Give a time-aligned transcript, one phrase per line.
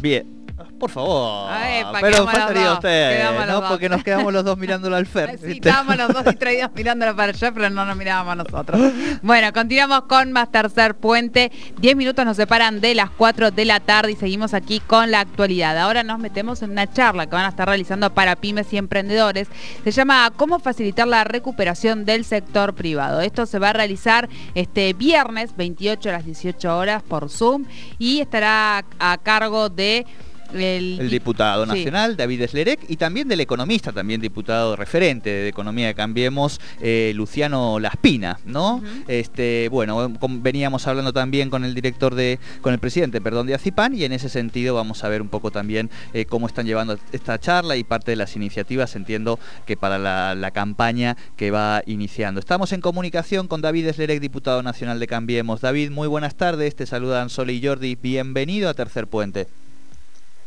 [0.00, 0.41] Bien.
[0.78, 1.50] Por favor.
[1.50, 3.60] Ay, pa, pero faltaría usted, ¿no?
[3.60, 3.70] dos.
[3.70, 5.38] Porque nos quedamos los dos mirándolo al Fer.
[5.38, 5.68] Sí, ¿viste?
[5.68, 8.80] estábamos los dos distraídos mirándolo para allá, pero no nos mirábamos nosotros.
[9.22, 11.52] Bueno, continuamos con más tercer puente.
[11.78, 15.20] Diez minutos nos separan de las 4 de la tarde y seguimos aquí con la
[15.20, 15.78] actualidad.
[15.78, 19.48] Ahora nos metemos en una charla que van a estar realizando para pymes y emprendedores.
[19.84, 23.20] Se llama ¿Cómo facilitar la recuperación del sector privado?
[23.20, 27.64] Esto se va a realizar este viernes 28 a las 18 horas por Zoom
[27.98, 30.06] y estará a cargo de
[30.54, 31.70] el, El diputado Sí.
[31.70, 37.12] nacional, David Eslerec, y también del economista, también diputado referente de Economía de Cambiemos, eh,
[37.14, 38.82] Luciano Laspina, ¿no?
[39.08, 43.94] Este, bueno, veníamos hablando también con el director de, con el presidente, perdón, de Acipan,
[43.94, 47.38] y en ese sentido vamos a ver un poco también eh, cómo están llevando esta
[47.38, 52.40] charla y parte de las iniciativas, entiendo que para la, la campaña que va iniciando.
[52.40, 55.60] Estamos en comunicación con David Eslerec, diputado nacional de Cambiemos.
[55.60, 59.46] David, muy buenas tardes, te saludan Sole y Jordi, bienvenido a Tercer Puente.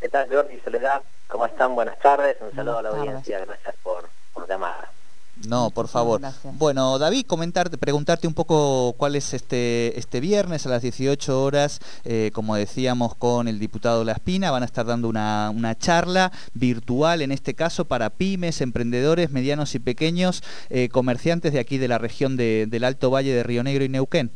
[0.06, 1.02] ¿Qué tal, Jordi Soledad?
[1.28, 1.74] ¿Cómo están?
[1.74, 2.38] Buenas tardes.
[2.40, 3.44] Un saludo a la audiencia.
[3.44, 4.88] Gracias por, por llamar.
[5.48, 6.22] No, por favor.
[6.22, 6.56] Gracias.
[6.60, 11.80] Bueno, David, comentarte, preguntarte un poco cuál es este este viernes a las 18 horas,
[12.04, 16.32] eh, como decíamos con el diputado La Espina, van a estar dando una, una charla
[16.54, 21.88] virtual, en este caso para pymes, emprendedores, medianos y pequeños, eh, comerciantes de aquí de
[21.88, 24.30] la región de- del Alto Valle de Río Negro y Neuquén.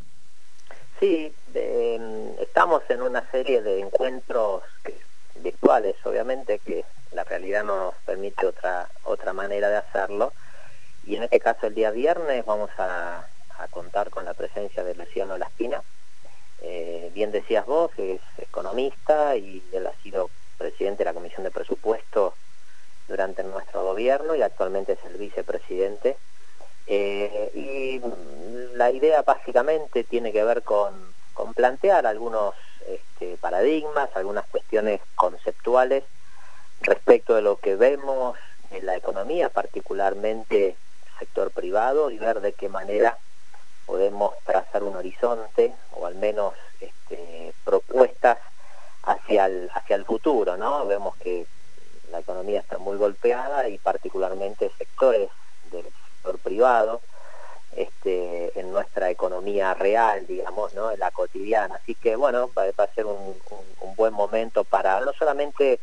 [1.00, 4.98] Sí, eh, estamos en una serie de encuentros que-
[5.42, 10.34] virtuales, obviamente, que la realidad no nos permite otra, otra manera de hacerlo.
[11.06, 13.28] Y en este caso, el día viernes, vamos a,
[13.72, 15.84] contar con la presencia de Luciano Laspina.
[16.62, 21.52] Eh, bien decías vos, es economista y él ha sido presidente de la Comisión de
[21.52, 22.34] Presupuestos
[23.10, 26.16] durante nuestro gobierno y actualmente es el vicepresidente.
[26.88, 28.02] Eh, y
[28.78, 30.94] la idea básicamente tiene que ver con,
[31.34, 32.56] con plantear algunos
[32.88, 34.59] este, paradigmas, algunas cuestiones
[35.16, 36.04] conceptuales
[36.82, 38.38] respecto de lo que vemos
[38.72, 40.76] en la economía, particularmente
[41.18, 43.18] sector privado, y ver de qué manera
[43.86, 48.38] podemos trazar un horizonte o al menos este, propuestas
[49.04, 50.86] hacia el, hacia el futuro, ¿no?
[50.86, 51.48] Vemos que
[52.12, 55.30] la economía está muy golpeada y particularmente sectores
[55.72, 57.02] del sector privado
[57.76, 60.92] este, en nuestra economía real, digamos, ¿no?
[60.92, 61.76] en la cotidiana.
[61.76, 63.36] Así que bueno, va, a ser un,
[63.96, 65.82] buen momento para no solamente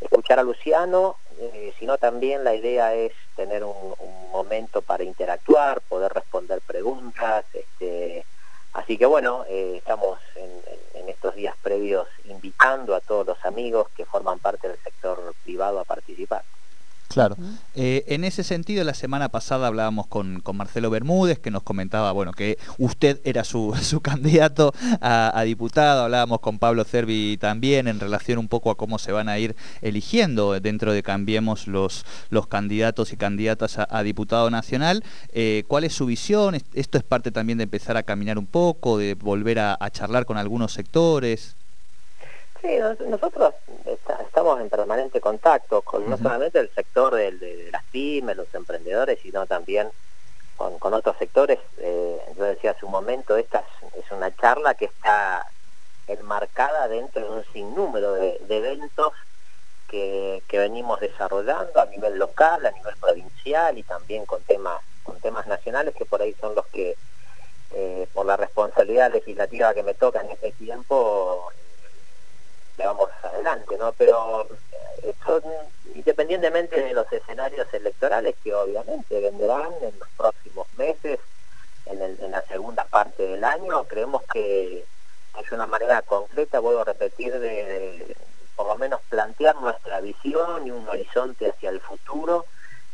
[0.00, 3.94] escuchar a Luciano, eh, sino también la idea es tener un,
[4.30, 7.46] momento para interactuar, poder responder preguntas.
[7.54, 8.26] Este,
[8.74, 14.04] así que bueno, eh, estamos en estos días previos invitando a todos los amigos que
[14.04, 16.42] forman parte del sector privado a participar.
[17.16, 17.34] Claro.
[17.74, 22.12] Eh, en ese sentido, la semana pasada hablábamos con, con Marcelo Bermúdez, que nos comentaba,
[22.12, 26.02] bueno, que usted era su, su candidato a, a diputado.
[26.02, 29.56] Hablábamos con Pablo Cervi también en relación un poco a cómo se van a ir
[29.80, 35.02] eligiendo dentro de Cambiemos los, los candidatos y candidatas a, a diputado nacional.
[35.32, 36.54] Eh, ¿Cuál es su visión?
[36.54, 39.88] ¿Est- ¿Esto es parte también de empezar a caminar un poco, de volver a, a
[39.90, 41.56] charlar con algunos sectores?
[42.66, 43.54] Sí, nos- nosotros
[43.84, 48.36] está- estamos en permanente contacto con no solamente el sector del- de, de las pymes,
[48.36, 49.92] los emprendedores, sino también
[50.56, 51.60] con, con otros sectores.
[51.78, 55.46] Eh, yo decía hace un momento, esta es, es una charla que está
[56.08, 59.12] enmarcada dentro de un sinnúmero de, de eventos
[59.86, 65.20] que, que venimos desarrollando a nivel local, a nivel provincial y también con temas, con
[65.20, 66.98] temas nacionales que por ahí son los que
[67.70, 71.52] eh, por la responsabilidad legislativa que me toca en este tiempo
[72.76, 73.92] le vamos adelante, ¿no?
[73.92, 74.48] Pero
[75.02, 75.42] esto,
[75.94, 81.18] independientemente de los escenarios electorales que obviamente vendrán en los próximos meses,
[81.86, 84.84] en la segunda parte del año, creemos que
[85.40, 88.16] es una manera concreta, vuelvo a repetir, de, de
[88.56, 92.46] por lo menos plantear nuestra visión y un horizonte hacia el futuro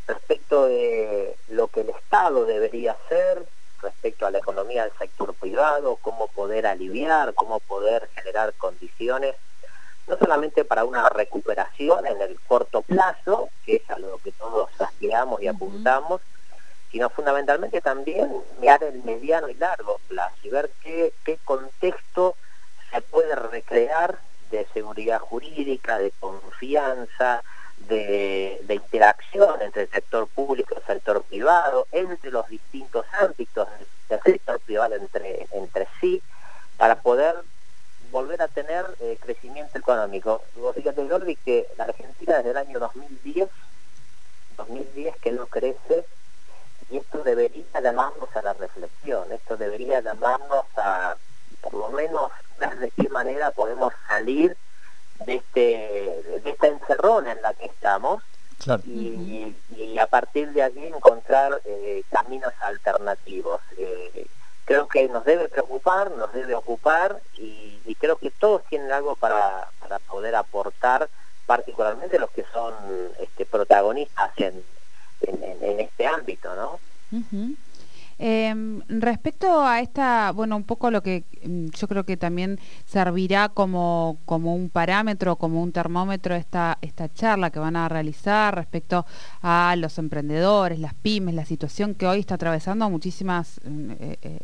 [0.07, 3.47] respecto de lo que el Estado debería hacer
[3.81, 9.35] respecto a la economía del sector privado, cómo poder aliviar, cómo poder generar condiciones,
[10.13, 14.69] no solamente para una recuperación en el corto plazo, que es a lo que todos
[14.79, 16.21] aspiramos y apuntamos,
[16.91, 18.31] sino fundamentalmente también
[18.61, 22.37] mirar el mediano y largo plazo y ver qué, qué contexto
[22.91, 24.19] se puede recrear
[24.51, 27.43] de seguridad jurídica, de confianza,
[27.89, 33.67] de, de interacción entre el sector público y el sector privado, entre los distintos ámbitos
[34.11, 36.23] del sector privado entre, entre sí,
[36.77, 37.37] para poder
[38.13, 40.43] volver a tener eh, crecimiento económico.
[40.75, 43.49] Fíjate, Jordi, que la Argentina desde el año 2010,
[44.57, 46.05] 2010 que no crece,
[46.91, 51.17] y esto debería llamarnos a la reflexión, esto debería llamarnos a,
[51.63, 52.31] por lo menos,
[52.61, 54.57] ver de qué manera podemos salir
[55.25, 55.61] de, este,
[56.45, 58.23] de esta encerrona en la que estamos
[58.85, 59.55] y,
[59.99, 63.61] a partir de allí encontrar eh, caminos alternativos.
[63.77, 64.27] Eh,
[64.65, 69.69] creo que nos debe preocupar, nos debe ocupar y, creo que todos tienen algo para,
[69.79, 71.09] para poder aportar,
[71.47, 72.75] particularmente los que son
[73.21, 74.65] este, protagonistas en,
[75.21, 76.81] en, este ámbito, ¿no?
[78.25, 83.49] Em, respecto a esta, bueno, un poco lo que mm, yo creo que también servirá
[83.49, 89.05] como, como un parámetro, como un termómetro esta, esta charla que van a realizar respecto
[89.43, 94.39] a los emprendedores, las pymes, la situación que hoy está atravesando muchísimas mm, eh, eh,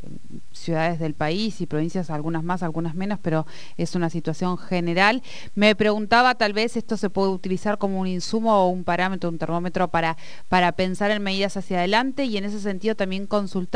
[0.50, 3.46] ciudades del país y provincias, algunas más, algunas menos, pero
[3.76, 5.22] es una situación general.
[5.54, 9.38] Me preguntaba, tal vez esto se puede utilizar como un insumo o un parámetro, un
[9.38, 10.16] termómetro para,
[10.48, 13.67] para pensar en medidas hacia adelante y en ese sentido también consultar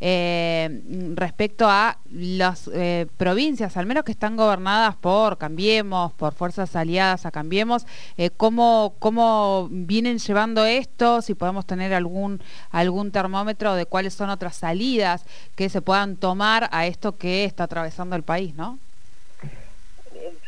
[0.00, 0.82] eh,
[1.14, 7.26] respecto a las eh, provincias, al menos que están gobernadas por Cambiemos, por fuerzas aliadas
[7.26, 7.86] a Cambiemos,
[8.16, 11.22] eh, ¿cómo, ¿cómo vienen llevando esto?
[11.22, 12.40] Si podemos tener algún,
[12.70, 15.24] algún termómetro de cuáles son otras salidas
[15.54, 18.78] que se puedan tomar a esto que está atravesando el país, ¿no?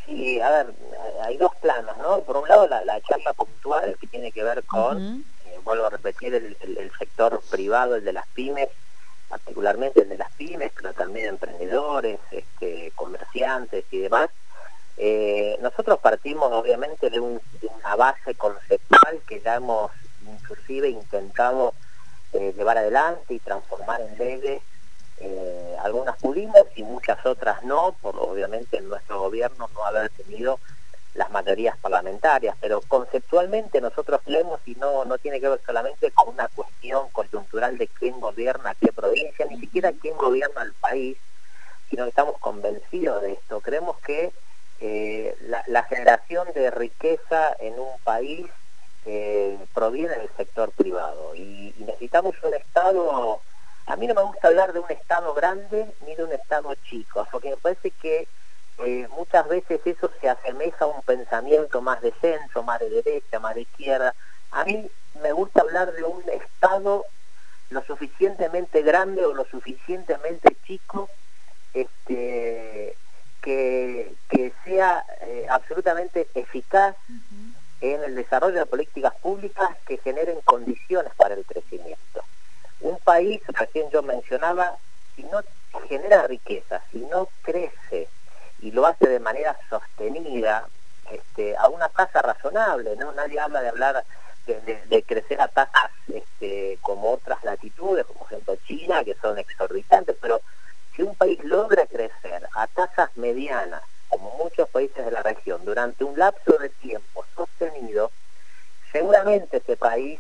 [0.07, 0.75] Sí, a ver,
[1.23, 2.21] hay dos planos, ¿no?
[2.21, 5.25] Por un lado, la, charla puntual que tiene que ver con
[5.65, 8.69] vuelvo a repetir, el, sector privado, el de las pymes,
[9.29, 14.31] particularmente el de las pymes, pero también emprendedores, este, comerciantes y demás.
[14.97, 19.93] Eh, nosotros partimos obviamente de, una base conceptual que ya hemos
[20.27, 21.73] inclusive intentado
[22.33, 24.63] eh, llevar adelante y transformar en leyes.
[25.21, 30.59] Eh, algunas pudimos y muchas otras no, por obviamente nuestro gobierno no haber tenido
[31.19, 36.29] las mayorías parlamentarias, pero conceptualmente nosotros creemos y no, no tiene que ver solamente con
[36.29, 41.19] una cuestión coyuntural de quién gobierna qué provincia, ni siquiera quién gobierna el país,
[41.91, 43.61] sino que estamos convencidos de esto.
[43.61, 44.33] Creemos que
[44.81, 45.37] eh,
[45.67, 48.47] la, generación de riqueza en un país
[49.05, 53.41] eh, proviene del sector privado y necesitamos un Estado,
[53.87, 57.27] a mí no me gusta hablar de un Estado grande ni de un Estado chico,
[57.33, 58.29] porque me parece que
[58.85, 63.41] eh, muchas veces eso se asemeja a un pensamiento más de centro, más de derecha,
[63.41, 64.15] más de izquierda.
[64.53, 64.89] A mí
[65.23, 67.05] me gusta hablar de un Estado
[67.71, 71.09] lo suficientemente grande o lo suficientemente chico
[71.75, 72.97] este,
[73.43, 74.15] que,
[74.65, 76.95] sea eh, absolutamente eficaz
[77.81, 82.23] en el desarrollo de políticas públicas que generen condiciones para el crecimiento.
[82.81, 84.77] Un país, recién yo mencionaba,
[85.17, 85.41] si no
[85.89, 88.09] genera riqueza, si no crece,
[88.61, 90.69] y lo hace de manera sostenida
[91.11, 93.13] este, a una tasa razonable, ¿no?
[93.13, 94.05] Nadie habla de hablar
[94.47, 100.17] de, crecer a tasas este, como otras latitudes, como por ejemplo China, que son exorbitantes,
[100.21, 100.41] pero
[100.95, 106.05] si un país logra crecer a tasas medianas, como muchos países de la región, durante
[106.05, 108.11] un lapso de tiempo sostenido,
[108.91, 110.19] seguramente ese país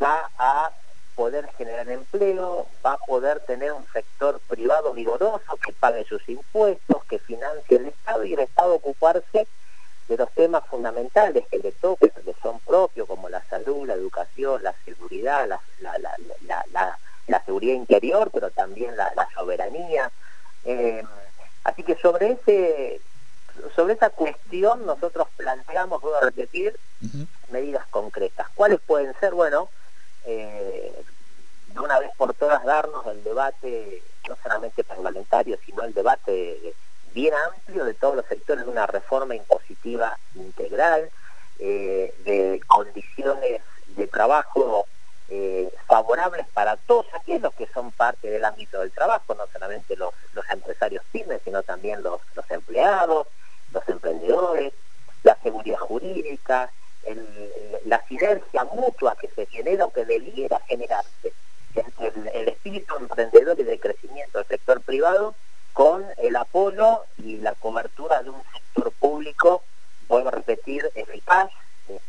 [0.00, 0.70] va a
[1.14, 7.04] poder generar empleo, va a poder tener un sector privado vigoroso que pague sus impuestos,
[7.06, 9.46] que financie el Estado y el Estado ocuparse
[10.08, 14.62] de los temas fundamentales que le toquen, que son propios, como la salud, la educación,
[14.62, 15.60] la seguridad, la,
[17.26, 20.10] la, seguridad interior, pero también la, soberanía.
[20.64, 21.02] Eh,
[21.64, 23.00] así que sobre ese
[23.74, 26.78] sobre esa cuestión nosotros planteamos, voy a repetir,
[27.50, 28.46] medidas concretas.
[28.54, 29.32] ¿Cuáles pueden ser?
[29.32, 29.70] Bueno,
[30.24, 30.92] eh,
[31.68, 36.74] de una vez por todas darnos el debate, no solamente parlamentario, sino el debate
[37.16, 41.08] bien amplio de todos los sectores una reforma impositiva integral,
[41.58, 43.62] eh, de condiciones
[43.96, 44.86] de trabajo
[45.30, 50.12] eh, favorables para todos aquellos que son parte del ámbito del trabajo, no solamente los,
[50.50, 52.20] empresarios pymes, sino también los,
[52.50, 53.26] empleados,
[53.72, 54.74] los emprendedores,
[55.22, 56.70] la seguridad jurídica,
[57.86, 61.32] la sinergia mutua que se genera o que debiera generarse
[61.74, 65.34] entre el, espíritu emprendedor y de crecimiento del sector privado
[65.76, 69.62] con el apoyo y la cobertura de un sector público,
[70.08, 71.50] vuelvo a repetir, eficaz,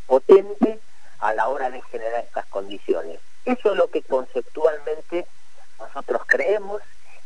[0.06, 0.80] potente
[1.20, 3.20] a la hora de generar estas condiciones.
[3.44, 5.28] Eso es lo que conceptualmente
[5.82, 6.82] nosotros creemos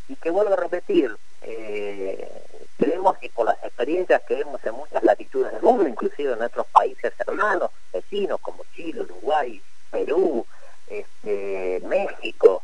[0.07, 2.27] y que vuelvo a repetir, eh,
[2.75, 6.65] creemos que por las experiencias que vemos en muchas latitudes del mundo, inclusive en nuestros
[6.69, 10.47] países hermanos, vecinos como Chile, Uruguay, Perú,
[10.87, 12.63] este, México,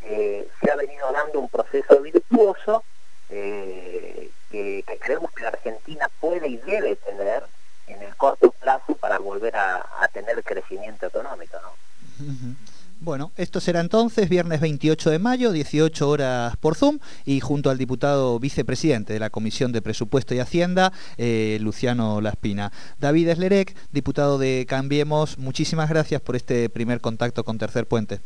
[0.00, 2.82] eh, se ha venido dando un proceso virtuoso
[3.30, 7.44] eh, que, creemos que la Argentina puede y debe tener
[7.86, 11.56] en el corto plazo para volver a, tener crecimiento económico.
[11.62, 11.72] ¿no?
[12.18, 12.56] Bueno.
[13.00, 17.78] Bueno, esto será entonces viernes 28 de mayo, 18 horas por Zoom, y junto al
[17.78, 22.72] diputado vicepresidente de la Comisión de Presupuesto y Hacienda, eh, Luciano Laspina.
[22.98, 28.18] David Eslerec, diputado de Cambiemos, muchísimas gracias por este primer contacto con Tercer Puente.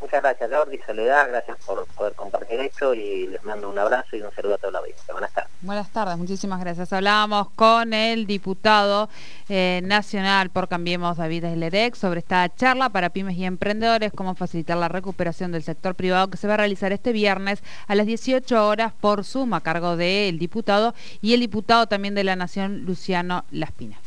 [0.00, 4.22] Muchas gracias, Jordi, Soledad, gracias por poder compartir esto y les mando un abrazo y
[4.22, 5.12] un saludo a toda la audiencia.
[5.12, 5.50] Buenas tardes.
[5.60, 6.92] Buenas tardes, muchísimas gracias.
[6.92, 9.08] Hablábamos con el diputado
[9.48, 14.76] eh, nacional por Cambiemos, David Eslerec, sobre esta charla para pymes y emprendedores, cómo facilitar
[14.76, 18.68] la recuperación del sector privado que se va a realizar este viernes a las 18
[18.68, 23.44] horas por Zoom a cargo del diputado y el diputado también de la Nación, Luciano
[23.50, 23.98] Laspina.